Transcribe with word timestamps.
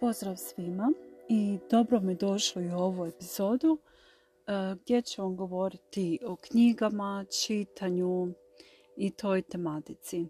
Pozdrav 0.00 0.36
svima 0.36 0.92
i 1.28 1.58
dobro 1.70 2.00
mi 2.00 2.14
došli 2.14 2.68
u 2.68 2.78
ovu 2.78 3.06
epizodu 3.06 3.78
e, 3.78 4.74
gdje 4.82 5.02
ću 5.02 5.22
vam 5.22 5.36
govoriti 5.36 6.18
o 6.26 6.36
knjigama, 6.36 7.24
čitanju 7.42 8.28
i 8.96 9.10
toj 9.10 9.42
tematici. 9.42 10.26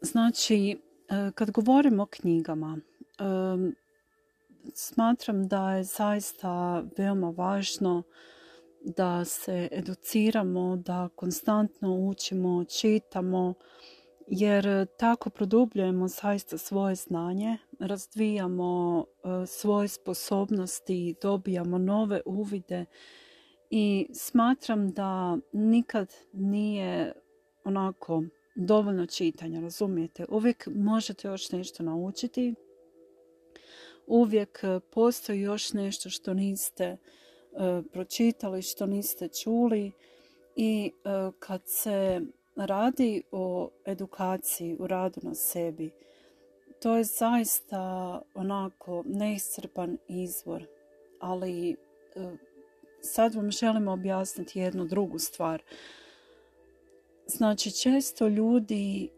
Znači, 0.00 0.78
e, 1.08 1.30
kad 1.34 1.50
govorim 1.50 2.00
o 2.00 2.06
knjigama, 2.06 2.78
e, 2.78 3.22
smatram 4.74 5.48
da 5.48 5.72
je 5.72 5.84
zaista 5.84 6.84
veoma 6.96 7.30
važno 7.30 8.02
da 8.84 9.24
se 9.24 9.68
educiramo, 9.72 10.76
da 10.76 11.08
konstantno 11.16 11.94
učimo, 11.94 12.64
čitamo, 12.64 13.54
jer 14.30 14.66
e, 14.66 14.86
tako 14.86 15.30
produbljujemo 15.30 16.08
zaista 16.08 16.58
svoje 16.58 16.94
znanje, 16.94 17.58
razvijamo 17.78 19.04
e, 19.04 19.46
svoje 19.46 19.88
sposobnosti, 19.88 21.14
dobijamo 21.22 21.78
nove 21.78 22.20
uvide 22.26 22.84
i 23.70 24.06
smatram 24.14 24.90
da 24.92 25.38
nikad 25.52 26.14
nije 26.32 27.12
onako 27.64 28.22
dovoljno 28.56 29.06
čitanja, 29.06 29.60
razumijete? 29.60 30.24
Uvijek 30.28 30.68
možete 30.74 31.28
još 31.28 31.52
nešto 31.52 31.82
naučiti, 31.82 32.54
uvijek 34.06 34.60
e, 34.62 34.80
postoji 34.80 35.40
još 35.40 35.72
nešto 35.72 36.10
što 36.10 36.34
niste 36.34 36.96
pročitali, 37.92 38.62
što 38.62 38.86
niste 38.86 39.28
čuli 39.28 39.92
i 40.56 40.92
kad 41.38 41.62
se 41.66 42.20
radi 42.66 43.22
o 43.32 43.70
edukaciji, 43.86 44.76
u 44.78 44.86
radu 44.86 45.20
na 45.22 45.34
sebi, 45.34 45.90
to 46.82 46.96
je 46.96 47.04
zaista 47.04 48.22
onako 48.34 49.02
neiscrpan 49.06 49.98
izvor, 50.08 50.66
ali 51.20 51.70
e, 51.70 51.76
sad 53.00 53.34
vam 53.34 53.50
želim 53.50 53.88
objasniti 53.88 54.58
jednu 54.58 54.84
drugu 54.84 55.18
stvar. 55.18 55.62
Znači, 57.26 57.70
često 57.70 58.28
ljudi 58.28 59.04
e, 59.04 59.08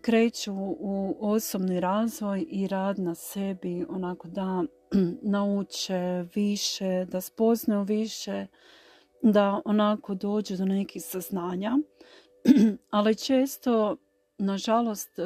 kreću 0.00 0.54
u 0.78 1.16
osobni 1.20 1.80
razvoj 1.80 2.46
i 2.50 2.66
rad 2.66 2.98
na 2.98 3.14
sebi, 3.14 3.86
onako 3.88 4.28
da 4.28 4.64
nauče 5.36 6.24
više, 6.34 7.04
da 7.04 7.20
spoznaju 7.20 7.82
više, 7.82 8.46
da 9.22 9.60
onako 9.64 10.14
dođu 10.14 10.56
do 10.56 10.64
nekih 10.64 11.02
saznanja. 11.04 11.78
ali 12.90 13.14
često, 13.14 13.96
nažalost, 14.38 15.18
e, 15.18 15.22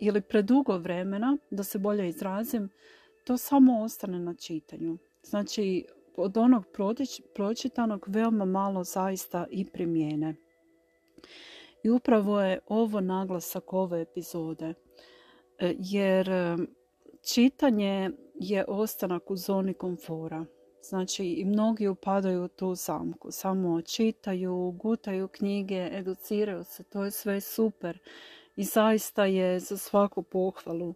ili 0.00 0.20
predugo 0.20 0.78
vremena, 0.78 1.36
da 1.50 1.62
se 1.62 1.78
bolje 1.78 2.08
izrazim, 2.08 2.68
to 3.24 3.36
samo 3.36 3.82
ostane 3.82 4.18
na 4.18 4.34
čitanju. 4.34 4.98
Znači, 5.22 5.86
od 6.16 6.36
onog 6.36 6.64
pročitanog 7.34 8.04
veoma 8.08 8.44
malo 8.44 8.84
zaista 8.84 9.46
i 9.50 9.64
primjene. 9.64 10.34
I 11.84 11.90
upravo 11.90 12.40
je 12.40 12.60
ovo 12.66 13.00
naglasak 13.00 13.72
ove 13.72 14.00
epizode. 14.00 14.74
E, 15.58 15.74
jer 15.78 16.30
e, 16.30 16.56
čitanje 17.34 18.10
je 18.34 18.64
ostanak 18.68 19.30
u 19.30 19.36
zoni 19.36 19.74
komfora. 19.74 20.44
Znači 20.82 21.24
i 21.24 21.44
mnogi 21.44 21.88
upadaju 21.88 22.44
u 22.44 22.48
tu 22.48 22.74
zamku, 22.74 23.30
samo 23.30 23.82
čitaju, 23.82 24.70
gutaju 24.70 25.28
knjige, 25.28 25.88
educiraju 25.92 26.64
se, 26.64 26.82
to 26.82 27.04
je 27.04 27.10
sve 27.10 27.40
super. 27.40 27.98
I 28.56 28.64
zaista 28.64 29.24
je 29.24 29.60
za 29.60 29.76
svaku 29.76 30.22
pohvalu. 30.22 30.94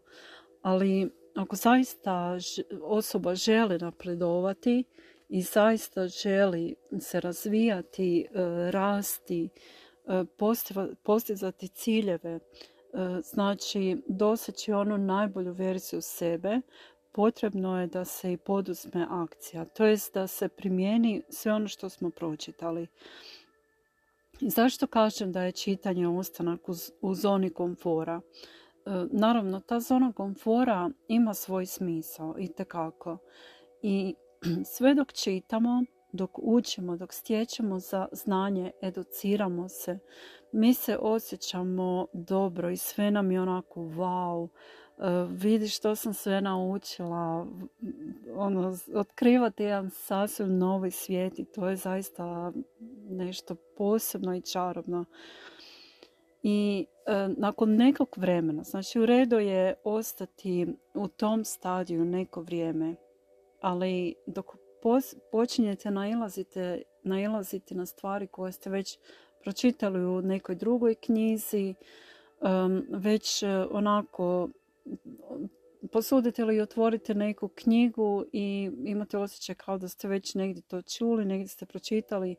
Ali 0.63 1.11
ako 1.35 1.57
zaista 1.57 2.39
osoba 2.83 3.35
želi 3.35 3.79
napredovati 3.79 4.85
i 5.29 5.43
zaista 5.43 6.09
želi 6.09 6.75
se 7.01 7.21
razvijati, 7.21 8.21
e, 8.21 8.27
rasti, 8.71 9.49
e, 10.07 10.25
postizati 11.03 11.69
ciljeve, 11.69 12.31
e, 12.31 12.41
znači 13.23 14.03
doseći 14.07 14.73
onu 14.73 14.99
najbolju 14.99 15.53
verziju 15.53 16.01
sebe, 16.01 16.61
potrebno 17.13 17.81
je 17.81 17.87
da 17.87 18.05
se 18.05 18.33
i 18.33 18.37
poduzme 18.37 19.07
akcija, 19.11 19.65
to 19.65 19.85
jest 19.85 20.15
da 20.15 20.27
se 20.27 20.49
primijeni 20.49 21.23
sve 21.29 21.53
ono 21.53 21.69
što 21.69 21.89
smo 21.89 22.11
pročitali. 22.11 22.87
Zašto 24.41 24.87
kažem 24.87 25.33
da 25.33 25.43
je 25.43 25.53
čitanje 25.53 26.09
ostanak 26.09 26.61
u, 27.01 27.15
zoni 27.15 27.51
komfora? 27.51 28.21
E, 28.87 28.91
naravno, 29.11 29.61
ta 29.61 29.81
zona 29.81 30.13
komfora 30.13 30.91
ima 31.09 31.35
svoj 31.35 31.67
smisao 31.67 32.35
i 32.39 32.49
tekako. 32.49 33.19
I 33.83 34.15
sve 34.65 34.95
dok 34.95 35.13
čitamo, 35.13 35.85
dok 36.13 36.39
učimo, 36.39 36.97
dok 36.97 37.13
stječemo 37.13 37.79
za 37.79 38.09
znanje, 38.13 38.71
educiramo 38.83 39.69
se, 39.69 39.99
mi 40.53 40.75
se 40.75 40.99
osjećamo 41.01 42.07
dobro 42.13 42.71
i 42.71 42.77
sve 42.77 43.11
nam 43.11 43.33
je 43.33 43.41
onako 43.41 43.81
wow, 43.81 44.49
vidi 45.29 45.69
što 45.69 45.97
sam 45.97 46.15
sve 46.15 46.41
naučila, 46.41 47.47
ono, 48.35 48.77
otkrivati 48.95 49.63
jedan 49.63 49.91
sasvim 49.91 50.59
novi 50.59 50.91
svijet 50.91 51.39
i 51.39 51.45
to 51.45 51.69
je 51.69 51.77
zaista 51.77 52.53
nešto 53.11 53.57
posebno 53.77 54.35
i 54.35 54.41
čarobno. 54.41 55.05
I 56.43 56.87
e, 57.07 57.29
nakon 57.37 57.77
nekog 57.77 58.09
vremena, 58.17 58.63
znači 58.63 59.01
u 59.01 59.07
redu 59.07 59.39
je 59.39 59.75
ostati 59.85 60.67
u 60.95 61.09
tom 61.09 61.45
stadiju 61.45 62.05
neko 62.05 62.41
vrijeme, 62.41 62.95
ali 63.61 64.15
dok 64.27 64.47
počinjete 65.33 65.91
nailazite, 65.91 66.83
nailaziti 67.03 67.75
na 67.75 67.87
stvari 67.87 68.27
koje 68.27 68.53
ste 68.53 68.71
već 68.71 68.99
pročitali 69.43 70.05
u 70.05 70.23
nekoj 70.23 70.55
drugoj 70.55 70.95
knjizi, 70.95 71.75
već 72.89 73.43
e, 73.43 73.49
onako 73.71 74.49
posudite 75.93 76.45
li 76.45 76.57
i 76.57 76.61
otvorite 76.61 77.15
neku 77.15 77.49
knjigu 77.49 78.25
i 78.33 78.71
imate 78.85 79.19
osjećaj 79.19 79.55
kao 79.55 79.79
da 79.79 79.89
ste 79.89 80.09
već 80.09 80.35
negdje 80.35 80.63
to 80.63 80.83
čuli, 80.83 81.25
negdje 81.25 81.49
ste 81.49 81.67
pročitali. 81.67 82.37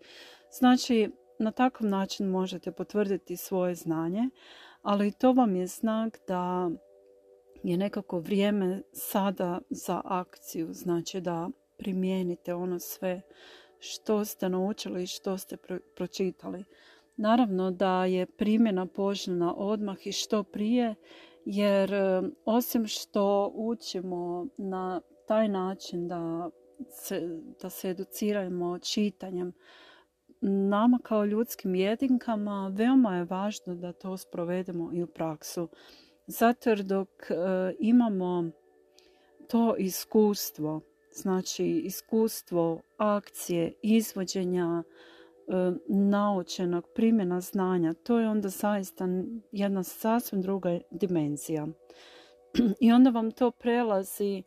Znači, 0.52 1.10
na 1.40 1.52
takav 1.52 1.88
način 1.88 2.28
možete 2.28 2.72
potvrditi 2.72 3.38
svoje 3.38 3.76
znanje, 3.76 4.30
ali 4.82 5.12
to 5.12 5.32
vam 5.32 5.56
je 5.56 5.68
znak 5.68 6.20
da 6.28 6.72
je 7.64 7.78
nekako 7.78 8.20
vrijeme 8.20 8.82
sada 8.92 9.60
za 9.70 10.02
akciju, 10.06 10.74
znači 10.74 11.22
da 11.22 11.50
primijenite 11.78 12.54
ono 12.54 12.80
sve 12.80 13.22
što 13.80 14.26
ste 14.26 14.50
naučili 14.50 15.04
i 15.04 15.08
što 15.08 15.38
ste 15.38 15.58
pročitali. 15.96 16.64
Naravno 17.18 17.72
da 17.72 18.06
je 18.06 18.26
primjena 18.26 18.86
poželjna 18.86 19.54
odmah 19.56 20.08
i 20.08 20.12
što 20.12 20.44
prije, 20.44 20.96
jer 21.46 21.94
e, 21.94 22.22
osim 22.46 22.88
što 22.88 23.52
učimo 23.56 24.48
na 24.58 25.02
taj 25.28 25.48
način 25.48 26.08
da 26.08 26.50
se, 26.90 27.22
da 27.62 27.70
se 27.70 27.90
educiramo 27.90 28.80
čitanjem, 28.80 29.54
nama 30.42 31.00
kao 31.04 31.26
ljudskim 31.26 31.76
jedinkama 31.76 32.72
veoma 32.74 33.16
je 33.18 33.24
važno 33.24 33.76
da 33.76 33.94
to 33.94 34.18
sprovedemo 34.18 34.90
i 34.94 35.04
u 35.04 35.08
praksu. 35.08 35.70
Zato 36.28 36.70
jer 36.70 36.84
dok 36.84 37.10
e, 37.10 37.36
imamo 37.80 38.50
to 39.50 39.76
iskustvo, 39.76 40.82
znači 41.12 41.66
iskustvo 41.66 42.82
akcije, 42.98 43.74
izvođenja, 43.82 44.84
naučenog 45.88 46.88
primjena 46.96 47.42
znanja, 47.42 47.94
to 47.94 48.20
je 48.20 48.30
onda 48.30 48.50
zaista 48.50 49.08
jedna 49.52 49.84
sasvim 49.84 50.42
druga 50.42 50.80
dimenzija. 50.92 51.68
I 52.80 52.92
onda 52.92 53.10
vam 53.10 53.32
to 53.32 53.52
prelazi 53.52 54.44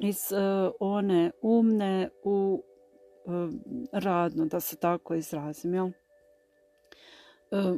iz 0.00 0.32
e, 0.32 0.36
one 0.80 1.30
umne 1.42 2.08
u 2.24 2.62
e, 2.62 3.30
radno, 3.92 4.46
da 4.46 4.60
se 4.60 4.76
tako 4.76 5.14
izrazim. 5.14 5.74
Jel? 5.74 5.90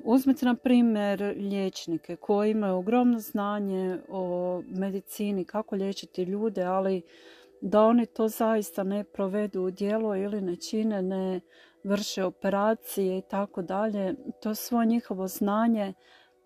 Uzmite 0.04 0.46
na 0.46 0.54
primjer 0.54 1.34
liječnike 1.36 2.16
koji 2.16 2.50
imaju 2.50 2.76
ogromno 2.76 3.18
znanje 3.18 3.98
o 4.08 4.62
medicini, 4.66 5.44
kako 5.44 5.76
liječiti 5.76 6.22
ljude, 6.22 6.62
ali 6.62 7.02
da 7.60 7.82
oni 7.82 8.06
to 8.06 8.28
zaista 8.28 8.82
ne 8.82 9.04
provedu 9.04 9.62
u 9.62 9.70
djelo 9.70 10.16
ili 10.16 10.40
ne 10.40 10.56
čine, 10.56 11.02
ne 11.02 11.40
vrše 11.84 12.24
operacije 12.24 13.18
i 13.18 13.22
tako 13.22 13.62
dalje, 13.62 14.14
to 14.42 14.54
svo 14.54 14.84
njihovo 14.84 15.28
znanje 15.28 15.94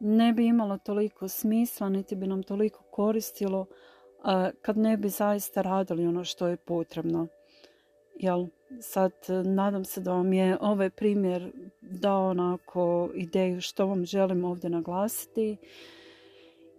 ne 0.00 0.33
bi 0.33 0.47
imalo 0.47 0.79
toliko 0.79 1.29
smisla, 1.29 1.88
niti 1.88 2.17
bi 2.17 2.27
nam 2.27 2.43
toliko 2.43 2.83
koristilo 2.91 3.67
kad 4.62 4.77
ne 4.77 4.97
bi 4.97 5.09
zaista 5.09 5.62
radili 5.62 6.06
ono 6.06 6.25
što 6.25 6.47
je 6.47 6.56
potrebno. 6.56 7.27
Jel, 8.15 8.47
sad 8.81 9.12
nadam 9.44 9.85
se 9.85 10.00
da 10.00 10.12
vam 10.12 10.33
je 10.33 10.59
ovaj 10.61 10.91
primjer 10.91 11.53
dao 11.81 12.29
onako 12.29 13.11
ideju 13.15 13.61
što 13.61 13.87
vam 13.87 14.05
želim 14.05 14.44
ovdje 14.44 14.71
naglasiti 14.71 15.56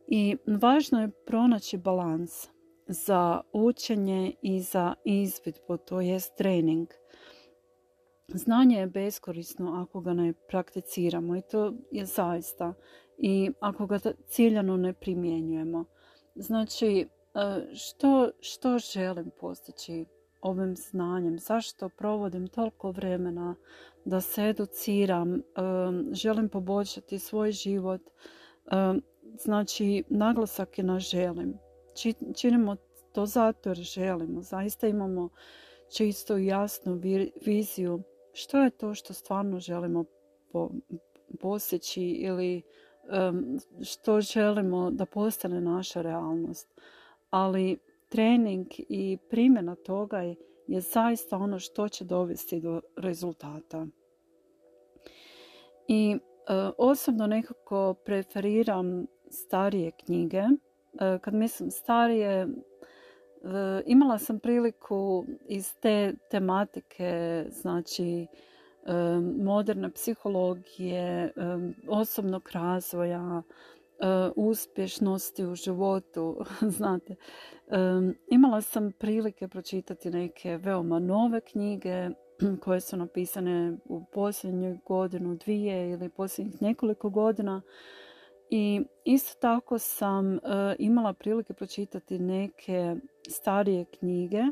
I 0.08 0.38
važno 0.48 1.02
je 1.02 1.10
pronaći 1.26 1.78
balans 1.78 2.48
za 2.88 3.42
učenje 3.54 4.34
i 4.42 4.62
za 4.62 4.94
izvidbu, 5.06 5.78
to 5.78 6.02
jest 6.02 6.38
trening. 6.38 6.88
Znanje 8.34 8.80
je 8.80 8.88
beskorisno 8.88 9.82
ako 9.82 10.02
ga 10.02 10.14
ne 10.14 10.34
prakticiramo 10.34 11.36
i 11.36 11.42
to 11.42 11.74
je 11.92 12.06
zaista. 12.06 12.74
I 13.18 13.52
ako 13.60 13.86
ga 13.88 14.00
ciljano 14.28 14.78
ne 14.78 14.94
primjenjujemo. 14.94 15.86
Znači, 16.36 17.08
e, 17.36 17.76
što, 17.76 18.30
što 18.40 18.78
želim 18.78 19.32
postići 19.40 20.06
ovim 20.42 20.76
znanjem? 20.76 21.40
Zašto 21.40 21.90
provodim 21.90 22.48
toliko 22.48 22.92
vremena 22.92 23.56
da 24.06 24.22
se 24.22 24.44
educiram? 24.44 25.36
E, 25.36 25.42
želim 26.12 26.50
poboljšati 26.50 27.20
svoj 27.20 27.52
život. 27.52 28.02
E, 28.02 28.10
znači, 29.40 30.04
naglasak 30.10 30.78
je 30.78 30.84
na 30.84 31.00
želim. 31.00 31.58
Činimo 32.36 32.76
to 33.12 33.26
zato 33.26 33.70
jer 33.70 33.78
želimo. 33.78 34.42
Zaista 34.42 34.88
imamo 34.88 35.30
čisto 35.90 36.38
i 36.38 36.46
jasnu 36.46 37.02
viziju 37.46 38.04
što 38.38 38.64
je 38.64 38.70
to 38.70 38.94
što 38.94 39.14
stvarno 39.14 39.60
želimo 39.60 40.06
posjeći 41.40 42.04
ili 42.04 42.62
što 43.84 44.22
želimo 44.22 44.92
da 44.92 45.06
postane 45.06 45.62
naša 45.62 46.02
realnost. 46.02 46.82
Ali 47.30 47.78
trening 48.10 48.68
i 48.78 49.18
primjena 49.30 49.76
toga 49.76 50.18
je, 50.68 50.82
zaista 50.82 51.38
ono 51.38 51.60
što 51.60 51.90
će 51.90 52.06
dovesti 52.06 52.60
do 52.60 52.82
rezultata. 52.96 53.88
I 55.88 56.18
e, 56.18 56.20
osobno 56.78 57.28
nekako 57.28 57.94
preferiram 58.06 59.06
starije 59.30 59.92
knjige. 59.92 60.38
E, 60.38 60.50
kad 61.22 61.34
mislim 61.34 61.72
starije, 61.72 62.48
imala 63.86 64.18
sam 64.18 64.40
priliku 64.40 65.26
iz 65.48 65.76
te 65.80 66.14
tematike, 66.32 67.46
znači 67.50 68.28
e, 68.86 68.94
moderne 69.44 69.92
psihologije, 69.92 71.24
e, 71.26 71.32
osobnog 71.88 72.50
razvoja, 72.54 73.42
uspješnosti 74.36 75.46
u 75.46 75.56
životu, 75.56 76.46
znate. 76.78 77.16
Imala 78.32 78.62
sam 78.62 78.92
prilike 78.92 79.48
pročitati 79.48 80.10
neke 80.10 80.58
veoma 80.58 81.00
nove 81.00 81.42
knjige 81.42 82.10
koje 82.64 82.82
su 82.82 82.98
napisane 82.98 83.78
u 83.86 84.06
posljednjoj 84.14 84.78
godinu, 84.86 85.36
dvije 85.36 85.92
ili 85.92 86.10
posljednjih 86.10 86.62
nekoliko 86.62 87.10
godina 87.10 87.62
i 88.50 88.82
isto 89.04 89.40
tako 89.40 89.80
sam 89.80 90.36
e, 90.36 90.40
imala 90.80 91.14
prilike 91.14 91.54
pročitati 91.54 92.20
neke 92.20 92.96
starije 93.30 93.86
knjige 93.86 94.44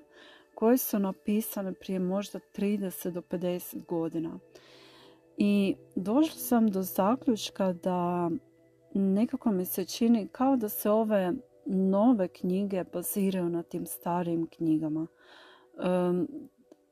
koje 0.56 0.78
su 0.78 1.00
napisane 1.00 1.74
prije 1.74 2.00
možda 2.00 2.40
30 2.56 3.10
do 3.10 3.22
50 3.22 3.86
godina. 3.86 4.40
I 5.38 5.76
došla 5.96 6.38
sam 6.38 6.68
do 6.68 6.82
zaključka 6.82 7.74
da 7.74 8.30
nekako 8.94 9.52
mi 9.52 9.66
se 9.66 9.86
čini 9.86 10.28
kao 10.32 10.56
da 10.56 10.70
se 10.70 10.90
ove 10.90 11.34
nove 11.66 12.28
knjige 12.28 12.84
baziraju 12.94 13.50
na 13.50 13.64
tim 13.64 13.86
starijim 13.86 14.48
knjigama. 14.48 15.08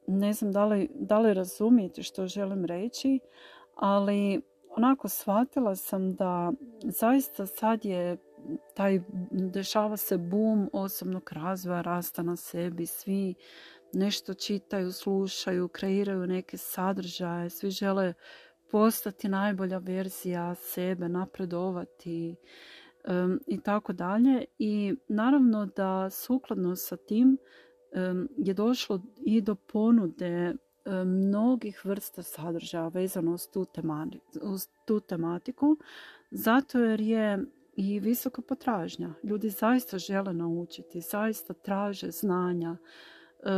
ne 0.07 0.33
znam 0.33 0.51
da 0.51 0.65
li, 0.65 0.89
da 0.95 1.19
li 1.19 1.33
razumijete 1.33 2.03
što 2.03 2.27
želim 2.27 2.65
reći, 2.65 3.19
ali 3.75 4.41
onako 4.77 5.09
shvatila 5.09 5.75
sam 5.75 6.15
da 6.15 6.51
zaista 6.83 7.45
sad 7.45 7.85
je 7.85 8.17
taj, 8.75 9.01
dešava 9.31 9.97
se 9.97 10.17
boom 10.17 10.69
osobnog 10.73 11.29
razvoja, 11.33 11.81
rasta 11.81 12.23
na 12.23 12.35
sebi, 12.35 12.85
svi 12.85 13.35
nešto 13.93 14.33
čitaju, 14.33 14.91
slušaju, 14.91 15.67
kreiraju 15.67 16.27
neke 16.27 16.57
sadržaje, 16.57 17.49
svi 17.49 17.69
žele 17.69 18.13
postati 18.71 19.29
najbolja 19.29 19.77
verzija 19.77 20.55
sebe, 20.55 21.09
napredovati 21.09 22.35
i 23.47 23.61
tako 23.61 23.93
dalje. 23.93 24.45
I 24.59 24.95
naravno 25.07 25.65
da 25.65 26.09
sukladno 26.09 26.75
sa 26.75 26.97
tim 26.97 27.37
je 28.37 28.53
došlo 28.53 29.01
i 29.25 29.41
do 29.41 29.55
ponude 29.55 30.53
mnogih 31.05 31.85
vrsta 31.85 32.23
sadržaja 32.23 32.87
vezano 32.87 33.33
uz 33.33 33.47
tu, 33.47 33.65
uz 34.41 34.67
tu 34.85 34.99
tematiku, 34.99 35.77
zato 36.31 36.79
jer 36.79 37.01
je 37.01 37.45
i 37.75 37.99
visoka 37.99 38.41
potražnja. 38.41 39.13
Ljudi 39.23 39.49
zaista 39.49 39.97
žele 39.97 40.33
naučiti, 40.33 41.01
zaista 41.01 41.53
traže 41.53 42.11
znanja, 42.11 42.77
e, 43.39 43.49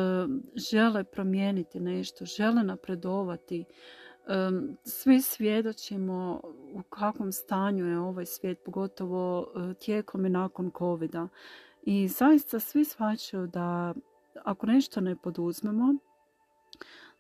žele 0.72 1.04
promijeniti 1.04 1.80
nešto, 1.80 2.26
žele 2.26 2.64
napredovati. 2.64 3.62
E, 3.62 3.66
svi 4.84 5.22
svjedočimo 5.22 6.42
u 6.74 6.82
kakvom 6.90 7.32
stanju 7.32 7.86
je 7.86 8.00
ovaj 8.00 8.26
svijet, 8.26 8.64
pogotovo 8.66 9.54
tijekom 9.80 10.26
i 10.26 10.30
nakon 10.30 10.72
covid 10.78 11.16
I 11.84 12.08
zaista 12.08 12.60
svi 12.60 12.86
shvaćaju 12.86 13.48
da 13.48 13.94
ako 14.44 14.66
nešto 14.66 15.02
ne 15.02 15.16
poduzmemo, 15.16 15.94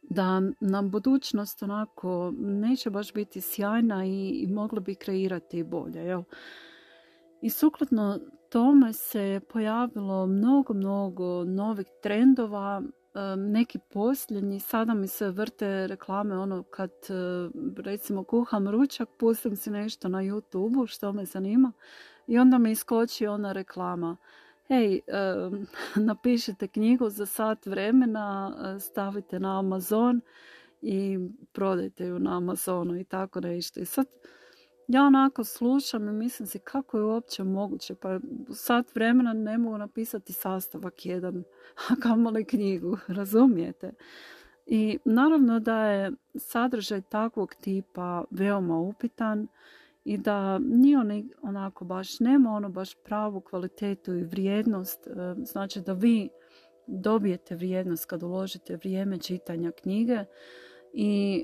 da 0.10 0.42
nam 0.60 0.92
budućnost 0.92 1.64
onako 1.64 2.34
neće 2.38 2.90
baš 2.90 3.14
biti 3.14 3.42
sjajna 3.42 4.06
i, 4.06 4.30
i 4.30 4.48
mogla 4.48 4.80
bi 4.80 4.96
kreirati 4.96 5.64
bolje. 5.64 6.00
Jel? 6.00 6.24
I 7.42 7.50
sukladno 7.50 8.20
tome 8.50 8.94
se 8.94 9.42
pojavilo 9.50 10.26
mnogo, 10.26 10.74
mnogo 10.74 11.44
novih 11.44 11.88
trendova, 12.04 12.82
neki 13.38 13.80
posljednji, 13.80 14.60
sada 14.60 14.94
mi 14.94 15.08
se 15.08 15.30
vrte 15.30 15.88
reklame 15.88 16.38
ono 16.38 16.64
kad 16.64 16.92
recimo 17.78 18.24
kuham 18.24 18.68
ručak, 18.68 19.10
pustim 19.18 19.56
si 19.56 19.72
nešto 19.72 20.08
na 20.08 20.20
youtube 20.20 20.88
što 20.88 21.14
me 21.14 21.26
zanima 21.26 21.72
i 22.28 22.40
onda 22.40 22.58
mi 22.58 22.72
iskoči 22.72 23.28
ona 23.28 23.52
reklama 23.52 24.18
hej, 24.68 25.02
napišite 26.10 26.68
knjigu 26.68 27.10
za 27.10 27.26
sat 27.26 27.66
vremena, 27.66 28.56
stavite 28.80 29.40
na 29.40 29.60
Amazon 29.60 30.22
i 30.82 31.20
prodajte 31.52 32.06
ju 32.06 32.20
na 32.20 32.38
Amazonu 32.38 33.00
i 33.00 33.04
tako 33.04 33.40
nešto. 33.40 33.80
I 33.80 33.86
sad 33.86 34.06
ja 34.88 35.04
onako 35.04 35.44
slušam 35.44 36.10
i 36.10 36.12
mislim 36.12 36.48
si 36.48 36.60
kako 36.60 36.98
je 36.98 37.04
uopće 37.04 37.44
moguće, 37.44 37.96
pa 37.96 38.20
sat 38.54 38.96
vremena 38.96 39.34
ne 39.34 39.58
mogu 39.58 39.78
napisati 39.78 40.34
sastavak 40.34 41.06
jedan, 41.06 41.44
a 41.90 41.96
kamoli 42.02 42.46
knjigu, 42.46 42.98
razumijete? 43.08 43.92
I 44.66 45.00
naravno 45.06 45.60
da 45.60 45.86
je 45.86 46.12
sadržaj 46.36 47.02
takvog 47.02 47.56
tipa 47.62 48.24
veoma 48.32 48.78
upitan, 48.78 49.48
i 50.06 50.18
da 50.18 50.60
nije 50.60 50.98
on 50.98 51.30
onako 51.42 51.86
baš, 51.86 52.20
nema 52.20 52.52
ono 52.52 52.70
baš 52.70 52.96
pravu 52.96 53.42
kvalitetu 53.42 54.14
i 54.14 54.24
vrijednost, 54.24 55.08
e, 55.08 55.12
znači 55.38 55.82
da 55.82 55.94
vi 55.94 56.30
dobijete 56.88 57.56
vrijednost 57.56 58.06
kad 58.06 58.24
uložite 58.24 58.76
vrijeme 58.76 59.18
čitanja 59.18 59.72
knjige 59.72 60.26
i 60.94 61.44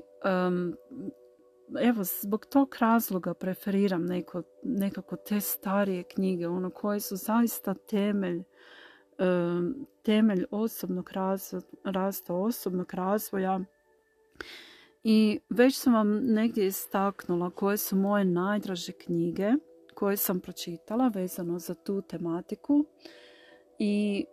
evo 1.80 2.04
zbog 2.04 2.46
tog 2.46 2.76
razloga 2.80 3.34
preferiram 3.34 4.04
neko, 4.04 4.42
nekako 4.62 5.16
te 5.16 5.40
starije 5.40 6.02
knjige 6.02 6.48
ono 6.48 6.70
koje 6.70 7.00
su 7.00 7.16
zaista 7.16 7.74
temelj 7.74 8.42
temelj 10.02 10.44
osobnog 10.50 11.10
rasta 11.84 12.34
osobnog 12.34 12.94
razvoja 12.94 13.60
i 15.04 15.40
već 15.50 15.78
sam 15.78 15.94
vam 15.94 16.20
negdje 16.24 16.66
istaknula 16.66 17.50
koje 17.50 17.76
su 17.76 17.96
moje 17.96 18.24
najdraže 18.24 18.92
knjige 18.92 19.52
koje 19.94 20.16
sam 20.16 20.40
pročitala 20.40 21.08
vezano 21.08 21.58
za 21.58 21.74
tu 21.74 22.02
tematiku. 22.02 22.84
I 23.78 24.24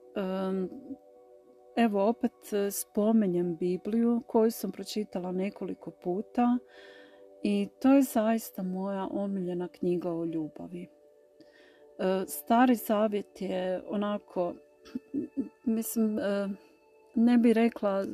evo 1.76 2.08
opet 2.10 2.32
spomenjem 2.72 3.56
Bibliju 3.56 4.22
koju 4.28 4.52
sam 4.52 4.72
pročitala 4.72 5.32
nekoliko 5.32 5.92
puta 5.92 6.58
i 7.44 7.68
to 7.82 7.94
je 7.94 8.02
zaista 8.02 8.64
moja 8.64 9.08
omiljena 9.12 9.68
knjiga 9.68 10.12
o 10.12 10.26
ljubavi. 10.26 10.88
E, 12.00 12.24
Stari 12.28 12.76
zavjet 12.76 13.42
je 13.42 13.84
onako, 13.88 14.54
mislim, 15.66 16.20
ne 17.16 17.38
bi 17.38 17.54
rekla 17.54 18.06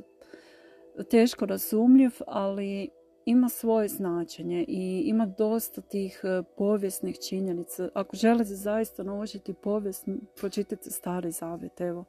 teško 1.04 1.46
razumljiv, 1.46 2.12
ali 2.28 2.90
ima 3.26 3.50
svoje 3.50 3.88
značenje 3.88 4.66
i 4.68 5.04
ima 5.06 5.26
dosta 5.26 5.82
tih 5.82 6.22
e, 6.24 6.44
povijesnih 6.58 7.20
činjenica. 7.30 7.90
Ako 7.94 8.16
želite 8.16 8.56
zaista 8.56 9.04
naučiti 9.04 9.54
povijest, 9.54 10.08
pročitajte 10.36 10.92
Stari 10.92 11.32
Zavjet, 11.32 11.82
evo. 11.82 12.06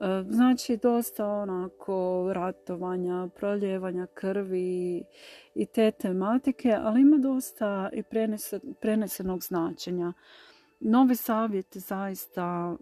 E, 0.00 0.24
znači, 0.28 0.76
dosta 0.76 1.26
onako 1.26 2.30
ratovanja, 2.34 3.28
proljevanja 3.36 4.06
krvi 4.14 5.04
i 5.54 5.66
te 5.66 5.90
tematike, 5.90 6.76
ali 6.80 7.00
ima 7.00 7.16
dosta 7.18 7.90
i 7.92 8.02
prenesenog 8.80 9.42
značenja. 9.42 10.12
Novi 10.80 11.16
savjet 11.16 11.76
zaista 11.76 12.76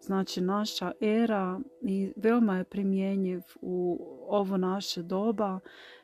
znači 0.00 0.40
naša 0.40 0.92
era 1.00 1.60
i 1.80 2.12
veoma 2.16 2.56
je 2.56 2.64
primjenjiv 2.64 3.40
u 3.60 3.98
ovo 4.28 4.56
naše 4.56 5.02
doba. 5.02 5.60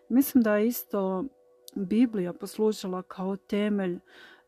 Mislim 0.08 0.42
da 0.42 0.56
je 0.56 0.66
isto 0.66 1.24
Biblija 1.74 2.32
poslužila 2.32 3.02
kao 3.02 3.36
temelj 3.36 3.98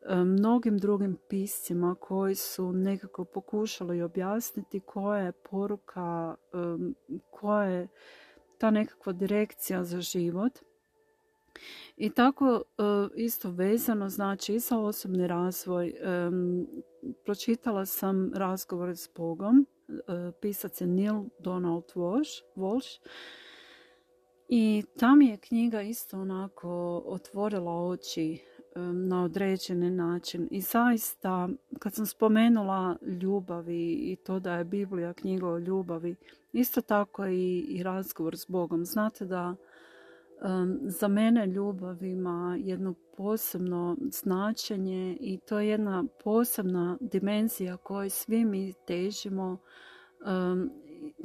mnogim 0.09 0.79
drugim 0.79 1.19
piscima 1.29 1.97
koji 2.01 2.35
su 2.35 2.73
nekako 2.73 3.25
pokušali 3.25 4.03
objasniti 4.03 4.81
koja 4.81 5.21
je 5.21 5.33
poruka, 5.33 6.37
koja 7.31 7.65
je 7.65 7.89
ta 8.59 8.71
nekakva 8.71 9.13
direkcija 9.13 9.85
za 9.85 10.01
život. 10.01 10.59
I 11.97 12.11
tako 12.11 12.63
e, 12.79 12.83
isto 13.17 13.51
vezano, 13.51 14.09
znači 14.09 14.55
i 14.55 14.59
za 14.59 14.79
osobni 14.79 15.27
razvoj, 15.27 15.95
pročitala 17.25 17.87
sam 17.87 18.33
razgovor 18.35 18.89
s 18.89 19.09
Bogom, 19.17 19.67
e, 19.89 20.33
pisac 20.41 20.81
je 20.81 20.87
Neil 20.87 21.25
Donald 21.39 21.85
Walsh, 21.95 23.01
i 24.49 24.83
tam 24.99 25.23
je 25.23 25.37
knjiga 25.37 25.83
isto 25.83 26.21
onako 26.21 27.03
otvorila 27.07 27.73
oči 27.73 28.39
na 28.93 29.25
određeni 29.25 29.91
način. 29.91 30.49
I 30.51 30.61
zaista, 30.61 31.49
kad 31.79 31.95
sam 31.95 32.07
spomenula 32.07 32.97
ljubavi 33.23 33.93
i 33.93 34.17
to 34.17 34.41
da 34.41 34.55
je 34.55 34.65
Biblija 34.65 35.13
knjiga 35.13 35.49
o 35.49 35.59
ljubavi, 35.59 36.17
isto 36.53 36.81
tako 36.81 37.27
i, 37.27 37.61
i 37.61 37.83
razgovor 37.83 38.37
s 38.39 38.47
Bogom. 38.49 38.85
Znate 38.85 39.25
da 39.25 39.55
za 40.83 41.09
mene 41.09 41.47
ljubav 41.47 42.05
ima 42.05 42.57
jedno 42.61 42.95
posebno 43.17 43.97
značenje 44.13 45.17
i 45.21 45.39
to 45.39 45.59
je 45.59 45.69
jedna 45.69 46.05
posebna 46.25 46.99
dimenzija 47.01 47.77
kojoj 47.77 48.11
svi 48.11 48.45
mi 48.45 48.73
težimo. 48.87 49.59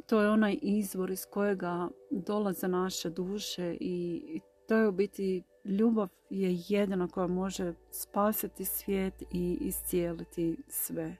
To 0.06 0.22
je 0.22 0.30
onaj 0.30 0.58
izvor 0.62 1.10
iz 1.10 1.26
kojega 1.26 1.88
dolaze 2.10 2.68
naše 2.68 3.10
duše 3.10 3.76
i 3.80 4.40
to 4.68 4.76
je 4.76 4.88
u 4.88 4.92
biti 4.92 5.42
ljubav 5.64 6.08
je 6.30 6.58
jedina 6.68 7.08
koja 7.08 7.26
može 7.26 7.74
spasiti 7.90 8.64
svijet 8.64 9.22
i 9.32 9.58
iscijeliti 9.60 10.56
sve. 10.68 11.16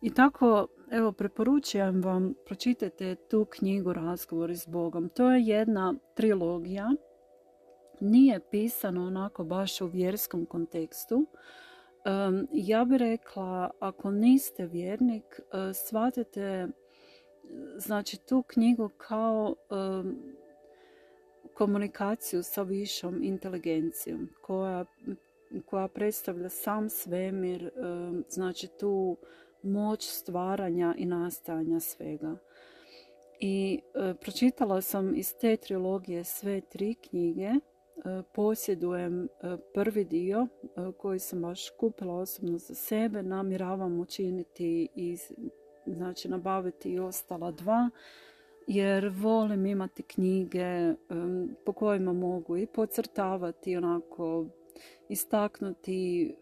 I 0.00 0.14
tako, 0.14 0.66
evo, 0.90 1.12
preporučujem 1.12 2.02
vam, 2.02 2.34
pročitajte 2.46 3.14
tu 3.14 3.44
knjigu 3.44 3.92
Razgovori 3.92 4.56
s 4.56 4.66
Bogom. 4.66 5.08
To 5.08 5.30
je 5.30 5.42
jedna 5.42 5.94
trilogija, 6.14 6.90
nije 8.00 8.40
pisano 8.50 9.06
onako 9.06 9.44
baš 9.44 9.80
u 9.80 9.86
vjerskom 9.86 10.46
kontekstu. 10.46 11.26
ja 12.52 12.84
bih 12.84 12.98
rekla, 12.98 13.70
ako 13.80 14.10
niste 14.10 14.66
vjernik, 14.66 15.40
uh, 15.40 15.76
shvatite 15.76 16.68
znači, 17.76 18.16
tu 18.28 18.42
knjigu 18.42 18.88
kao 18.88 19.54
komunikaciju 21.54 22.42
sa 22.42 22.62
višom 22.62 23.22
inteligencijom 23.22 24.28
koja, 24.42 24.84
koja 25.66 25.88
predstavlja 25.88 26.48
sam 26.48 26.88
svemir, 26.88 27.70
znači 28.28 28.68
tu 28.80 29.16
moć 29.62 30.08
stvaranja 30.08 30.94
i 30.98 31.06
nastajanja 31.06 31.80
svega. 31.80 32.36
I 33.40 33.80
e, 33.94 34.14
pročitala 34.20 34.80
sam 34.80 35.14
iz 35.14 35.34
te 35.40 35.56
trilogije 35.56 36.24
sve 36.24 36.60
tri 36.60 36.94
knjige. 36.94 37.44
E, 37.44 37.58
posjedujem 38.34 39.24
e, 39.24 39.28
prvi 39.74 40.04
dio 40.04 40.46
koji 40.98 41.18
sam 41.18 41.42
baš 41.42 41.70
kupila 41.70 42.14
osobno 42.14 42.58
za 42.58 42.74
sebe. 42.74 43.22
Namjeravam 43.22 44.00
učiniti 44.00 44.88
i 44.94 45.16
znači 45.86 46.28
nabaviti 46.28 46.92
i 46.92 46.98
ostala 46.98 47.50
dva 47.50 47.90
jer 48.66 49.12
volim 49.16 49.66
imati 49.66 50.02
knjige 50.02 50.94
po 51.64 51.72
kojima 51.72 52.12
mogu 52.12 52.56
i 52.56 52.66
pocrtavati, 52.66 53.76
onako 53.76 54.46
istaknuti 55.08 56.34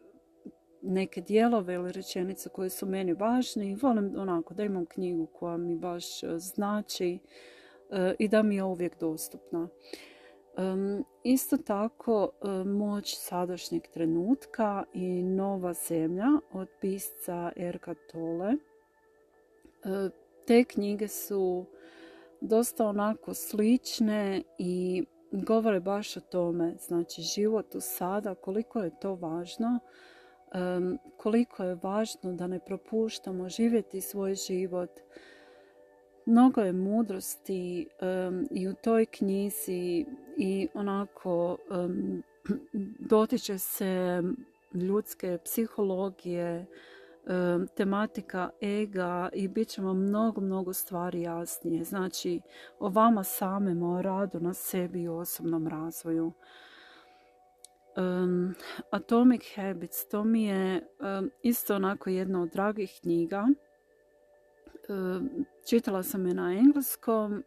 neke 0.82 1.20
dijelove 1.20 1.74
ili 1.74 1.92
rečenice 1.92 2.48
koje 2.48 2.70
su 2.70 2.86
meni 2.86 3.12
važne 3.12 3.70
i 3.70 3.74
volim 3.74 4.14
onako 4.18 4.54
da 4.54 4.64
imam 4.64 4.86
knjigu 4.86 5.26
koja 5.26 5.56
mi 5.56 5.76
baš 5.76 6.22
e, 6.22 6.38
znači 6.38 7.18
e, 7.90 8.14
i 8.18 8.28
da 8.28 8.42
mi 8.42 8.56
je 8.56 8.64
uvijek 8.64 9.00
dostupna. 9.00 9.68
Isto 11.24 11.56
tako 11.56 12.30
e, 12.42 12.48
moć 12.64 13.16
sadašnjeg 13.18 13.82
trenutka 13.86 14.84
i 14.94 15.22
nova 15.22 15.72
zemlja 15.72 16.26
od 16.52 16.68
pisca 16.80 17.52
Erka 17.56 17.94
Tole. 18.12 18.54
Te 20.46 20.64
knjige 20.64 21.08
su 21.08 21.66
dosta 22.40 22.86
onako 22.86 23.34
slične 23.34 24.42
i 24.58 25.04
govore 25.32 25.80
baš 25.80 26.16
o 26.16 26.20
tome, 26.20 26.74
znači 26.78 27.22
život 27.22 27.74
u 27.74 27.80
sada, 27.80 28.34
koliko 28.34 28.80
je 28.80 29.00
to 29.00 29.14
važno, 29.14 29.78
koliko 31.16 31.64
je 31.64 31.78
važno 31.82 32.32
da 32.32 32.46
ne 32.46 32.58
propuštamo 32.58 33.48
živjeti 33.48 34.00
svoj 34.00 34.34
život. 34.34 34.90
Mnogo 36.26 36.60
je 36.60 36.72
mudrosti 36.72 37.88
i 38.50 38.68
u 38.68 38.74
toj 38.74 39.06
knjizi 39.06 40.06
i 40.36 40.68
onako 40.74 41.56
dotiče 42.98 43.58
se 43.58 44.22
ljudske 44.74 45.38
psihologije, 45.44 46.66
tematika 47.74 48.50
ega 48.60 49.28
i 49.32 49.48
bit 49.48 49.68
će 49.68 49.82
mnogo, 49.82 50.40
mnogo 50.40 50.72
stvari 50.72 51.22
jasnije. 51.22 51.84
Znači, 51.84 52.40
o 52.78 52.88
vama 52.88 53.24
samima, 53.24 53.94
o 53.94 54.02
radu 54.02 54.40
na 54.40 54.54
sebi 54.54 55.02
i 55.02 55.08
osobnom 55.08 55.68
razvoju. 55.68 56.32
Um, 57.98 58.54
Atomic 58.90 59.42
Habits, 59.56 60.08
to 60.08 60.24
mi 60.24 60.44
je 60.44 60.88
isto 61.42 61.74
onako 61.74 62.10
jedna 62.10 62.42
od 62.42 62.50
dragih 62.50 62.98
knjiga. 63.02 63.46
čitala 65.68 66.02
sam 66.02 66.26
je 66.26 66.34
na 66.34 66.52
engleskom, 66.52 67.44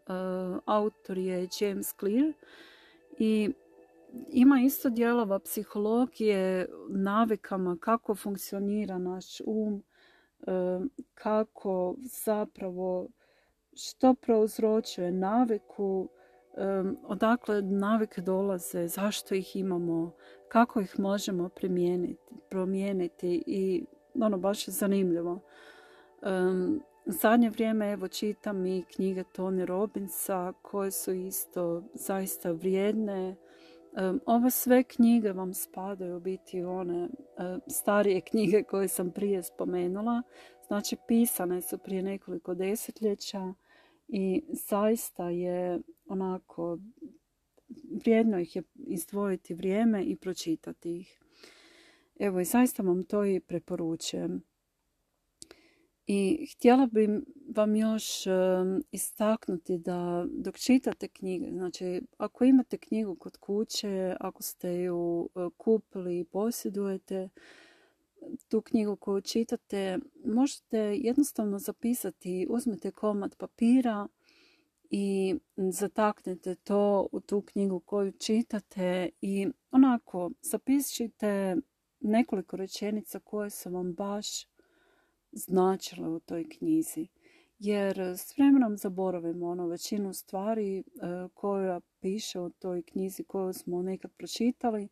autor 0.65 1.17
je 1.17 1.47
James 1.59 1.93
Clear 1.99 2.33
i 3.19 3.53
ima 4.29 4.61
isto 4.61 4.89
dijelova 4.89 5.39
psihologije, 5.39 6.69
navikama, 6.89 7.77
kako 7.79 8.15
funkcionira 8.15 8.97
naš 8.97 9.41
um, 9.45 9.83
kako 11.13 11.95
zapravo, 12.23 13.07
što 13.73 14.13
prouzročuje 14.13 15.11
naviku, 15.11 16.09
odakle 17.03 17.61
navike 17.61 18.21
dolaze, 18.21 18.87
zašto 18.87 19.35
ih 19.35 19.55
imamo, 19.55 20.11
kako 20.47 20.81
ih 20.81 20.99
možemo 20.99 21.49
promijeniti 22.49 23.43
i 23.47 23.85
ono 24.21 24.37
baš 24.37 24.67
je 24.67 24.71
zanimljivo. 24.71 25.39
Zadnje 27.05 27.49
vrijeme 27.49 27.91
evo 27.91 28.07
čitam 28.07 28.65
i 28.65 28.83
knjige 28.95 29.23
Tony 29.23 29.65
Robinsa 29.65 30.53
koje 30.61 30.91
su 30.91 31.11
isto 31.11 31.83
zaista 31.93 32.51
vrijedne, 32.51 33.35
Ove 34.25 34.51
sve 34.51 34.83
knjige 34.83 35.31
vam 35.31 35.53
spadaju 35.53 36.19
biti 36.19 36.63
one 36.63 37.09
starije 37.67 38.21
knjige 38.21 38.63
koje 38.63 38.87
sam 38.87 39.11
prije 39.11 39.43
spomenula. 39.43 40.21
Znači 40.67 40.95
pisane 41.07 41.61
su 41.61 41.77
prije 41.77 42.03
nekoliko 42.03 42.53
desetljeća 42.53 43.53
i 44.07 44.43
zaista 44.69 45.29
je 45.29 45.79
onako 46.11 46.77
vrijedno 48.05 48.39
ih 48.39 48.55
je 48.55 48.63
izdvojiti 48.75 49.53
vrijeme 49.53 50.03
i 50.03 50.15
pročitati 50.15 50.97
ih. 50.97 51.19
Evo 52.19 52.39
i 52.39 52.45
zaista 52.45 52.83
vam 52.83 53.03
to 53.03 53.25
i 53.25 53.39
preporučujem. 53.39 54.43
I 56.07 56.47
htjela 56.53 56.85
bih 56.85 57.09
vam 57.55 57.75
još 57.75 58.05
istaknuti 58.91 59.77
da 59.77 60.25
dok 60.31 60.57
čitate 60.57 61.07
knjige, 61.07 61.51
znači 61.51 62.01
ako 62.17 62.43
imate 62.43 62.77
knjigu 62.77 63.15
kod 63.15 63.37
kuće, 63.37 64.15
ako 64.19 64.43
ste 64.43 64.73
ju 64.73 65.29
e, 65.35 65.49
kupili 65.57 66.19
i 66.19 66.23
posjedujete, 66.23 67.29
tu 68.47 68.61
knjigu 68.61 68.95
koju 68.95 69.21
čitate, 69.21 69.99
možete 70.25 70.77
jednostavno 70.77 71.59
zapisati, 71.59 72.47
uzmete 72.49 72.91
komad 72.91 73.35
papira 73.37 74.07
i 74.93 75.35
zataknete 75.57 76.55
to 76.55 77.07
u 77.11 77.19
tu 77.19 77.41
knjigu 77.41 77.79
koju 77.79 78.11
čitate 78.11 79.09
i 79.21 79.47
onako 79.71 80.31
zapišite 80.41 81.55
nekoliko 81.99 82.57
rečenica 82.57 83.19
koje 83.19 83.49
su 83.49 83.69
vam 83.69 83.93
baš 83.93 84.27
značile 85.31 86.09
u 86.09 86.19
toj 86.19 86.49
knjizi. 86.49 87.07
Jer 87.59 87.99
s 87.99 88.37
vremenom 88.37 88.77
zaboravimo 88.77 89.47
ono 89.47 89.67
većinu 89.67 90.13
stvari 90.13 90.79
e, 90.79 90.83
koja 91.33 91.81
piše 91.99 92.39
u 92.39 92.49
toj 92.49 92.81
knjizi 92.81 93.23
koju 93.23 93.53
smo 93.53 93.81
nekad 93.81 94.11
pročitali, 94.17 94.87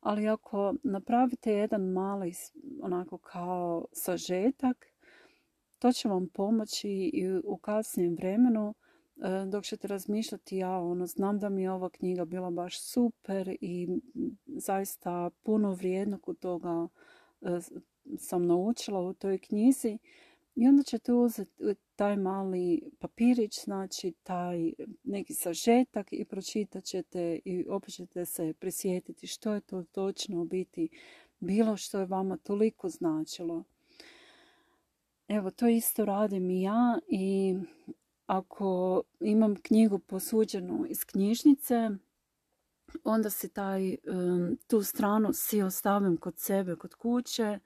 ali 0.00 0.28
ako 0.28 0.74
napravite 0.82 1.52
jedan 1.52 1.82
mali 1.82 2.32
onako 2.82 3.18
kao 3.18 3.86
sažetak, 3.92 4.86
to 5.78 5.92
će 5.92 6.08
vam 6.08 6.28
pomoći 6.28 6.90
i 7.12 7.40
u 7.44 7.56
kasnijem 7.56 8.14
vremenu 8.14 8.74
dok 9.46 9.64
ćete 9.64 9.88
razmišljati 9.88 10.56
ja 10.56 10.78
ono 10.78 11.06
znam 11.06 11.38
da 11.38 11.48
mi 11.48 11.62
je 11.62 11.70
ova 11.70 11.90
knjiga 11.90 12.24
bila 12.24 12.50
baš 12.50 12.80
super 12.80 13.56
i 13.60 13.88
zaista 14.46 15.30
puno 15.42 15.74
vrijednog 15.74 16.28
od 16.28 16.38
toga 16.38 16.88
e, 17.40 17.58
sam 18.18 18.46
naučila 18.46 19.00
u 19.00 19.12
toj 19.12 19.38
knjizi 19.38 19.98
i 20.54 20.68
onda 20.68 20.82
ćete 20.82 21.12
uzeti 21.12 21.62
taj 21.96 22.16
mali 22.16 22.90
papirić, 22.98 23.64
znači 23.64 24.12
taj 24.22 24.72
neki 25.04 25.34
sažetak 25.34 26.06
i 26.12 26.24
pročitat 26.24 26.84
ćete 26.84 27.40
i 27.44 27.66
opet 27.68 27.94
ćete 27.94 28.24
se 28.24 28.52
prisjetiti 28.58 29.26
što 29.26 29.54
je 29.54 29.60
to 29.60 29.82
točno 29.82 30.44
biti 30.44 30.88
bilo 31.40 31.76
što 31.76 31.98
je 31.98 32.06
vama 32.06 32.36
toliko 32.36 32.88
značilo. 32.88 33.64
Evo, 35.28 35.50
to 35.50 35.68
isto 35.68 36.04
radim 36.04 36.50
i 36.50 36.62
ja 36.62 36.98
i 37.08 37.54
ako 38.28 39.02
imam 39.20 39.56
knjigu 39.56 39.98
posuđenu 39.98 40.86
iz 40.88 41.04
knjižnice, 41.04 41.90
onda 43.04 43.30
si 43.30 43.48
taj, 43.48 43.96
tu 44.66 44.82
stranu 44.82 45.32
si 45.32 45.62
ostavim 45.62 46.16
kod 46.16 46.38
sebe, 46.38 46.76
kod 46.76 46.94
kuće. 46.94 47.58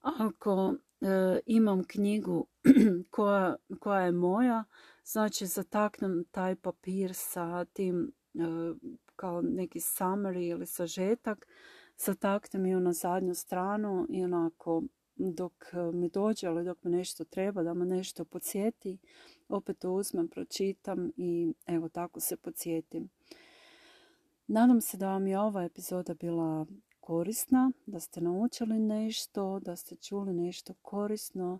Ako 0.00 0.74
e, 1.00 1.40
imam 1.46 1.84
knjigu 1.84 2.46
koja, 3.10 3.56
koja 3.80 4.00
je 4.00 4.12
moja, 4.12 4.64
znači 5.04 5.46
zataknem 5.46 6.24
taj 6.30 6.56
papir 6.56 7.14
sa 7.14 7.64
tim 7.64 8.12
e, 8.34 8.38
kao 9.16 9.42
neki 9.42 9.78
summary 9.80 10.50
ili 10.50 10.66
sažetak, 10.66 11.46
zataknem 11.96 12.66
ju 12.66 12.80
na 12.80 12.92
zadnju 12.92 13.34
stranu 13.34 14.06
i 14.08 14.24
onako 14.24 14.82
dok 15.20 15.52
e, 15.72 15.92
mi 15.92 16.08
dođe 16.08 16.46
ili 16.46 16.64
dok 16.64 16.84
mi 16.84 16.90
nešto 16.90 17.24
treba 17.24 17.62
da 17.62 17.74
me 17.74 17.86
nešto 17.86 18.24
podsjeti, 18.24 18.98
opet 19.48 19.78
to 19.78 19.92
uzmem, 19.92 20.28
pročitam 20.28 21.12
i 21.16 21.54
evo 21.66 21.88
tako 21.88 22.20
se 22.20 22.36
podsjetim. 22.36 23.08
Nadam 24.46 24.80
se 24.80 24.96
da 24.96 25.08
vam 25.08 25.26
je 25.26 25.38
ova 25.38 25.64
epizoda 25.64 26.14
bila 26.14 26.66
korisna, 27.00 27.72
da 27.86 28.00
ste 28.00 28.20
naučili 28.20 28.78
nešto, 28.78 29.60
da 29.60 29.76
ste 29.76 29.96
čuli 29.96 30.32
nešto 30.32 30.74
korisno. 30.82 31.58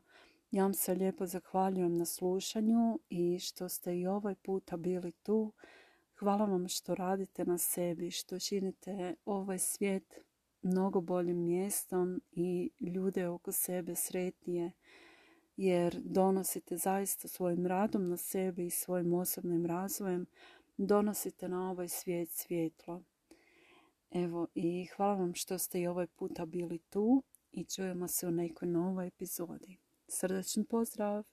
Ja 0.50 0.62
vam 0.62 0.75
se 0.75 0.95
lijepo 0.95 1.26
zahvaljujem 1.26 1.97
na 1.97 2.05
slušanju 2.05 2.99
i 3.11 3.38
što 3.38 3.69
ste 3.69 3.99
i 3.99 4.07
ovaj 4.07 4.35
puta 4.35 4.76
bili 4.76 5.12
tu. 5.12 5.52
Hvala 6.19 6.45
vam 6.45 6.69
što 6.69 6.95
radite 6.95 7.45
na 7.45 7.59
sebi, 7.59 8.11
što 8.11 8.38
činite 8.38 9.14
ovaj 9.25 9.59
svijet 9.59 10.19
mnogo 10.62 11.00
boljim 11.00 11.45
mjestom 11.45 12.23
i 12.33 12.71
ljude 12.81 13.29
oko 13.29 13.52
sebe 13.52 13.95
sretnije 13.95 14.73
jer 15.57 16.00
donosite 16.05 16.76
zaista 16.76 17.29
svojim 17.29 17.67
radom 17.67 18.09
na 18.09 18.17
sebi 18.17 18.67
i 18.67 18.71
svojim 18.71 19.14
osobnim 19.14 19.67
razvojem 19.67 20.26
donosite 20.76 21.49
na 21.49 21.71
ovaj 21.71 21.88
svijet 21.88 22.31
svjetlo. 22.31 23.02
Evo 24.11 24.47
i 24.55 24.87
hvala 24.97 25.14
vam 25.14 25.35
što 25.35 25.59
ste 25.59 25.81
i 25.81 25.87
ovaj 25.87 26.07
puta 26.07 26.47
bili 26.47 26.79
tu 26.79 27.23
i 27.52 27.64
čujemo 27.64 28.09
se 28.09 28.26
u 28.26 28.31
nekoj 28.31 28.69
novoj 28.69 29.07
epizodi. 29.07 29.76
Srdačan 30.09 30.64
pozdrav! 30.64 31.25